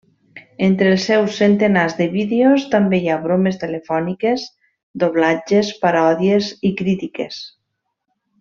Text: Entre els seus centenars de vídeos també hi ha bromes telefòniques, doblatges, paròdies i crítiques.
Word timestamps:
Entre 0.67 0.85
els 0.93 1.03
seus 1.09 1.35
centenars 1.41 1.95
de 1.99 2.07
vídeos 2.13 2.65
també 2.71 3.01
hi 3.01 3.11
ha 3.11 3.19
bromes 3.27 3.61
telefòniques, 3.65 4.49
doblatges, 5.05 5.73
paròdies 5.85 6.53
i 6.71 6.77
crítiques. 6.85 7.43